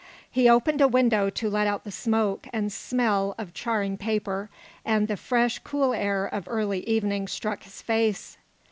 He 0.31 0.49
opened 0.49 0.81
a 0.81 0.87
window 0.87 1.29
to 1.29 1.47
let 1.47 1.67
out 1.67 1.83
the 1.83 1.91
smoke 1.91 2.47
and 2.51 2.73
smell 2.73 3.35
of 3.37 3.53
charring 3.53 3.97
paper, 3.99 4.49
and 4.83 5.07
the 5.07 5.15
fresh, 5.15 5.59
cool 5.59 5.93
air 5.93 6.25
of 6.25 6.47
early 6.47 6.79
evening 6.89 7.27
struck 7.27 7.61
his 7.61 7.83
face. 7.83 8.35